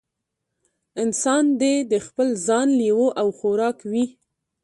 انسان 1.03 1.43
دې 1.61 1.75
د 1.91 1.93
خپل 2.05 2.27
ځان 2.47 2.67
لېوه 2.79 3.09
او 3.21 3.27
خوراک 3.37 3.77
وي. 3.91 4.05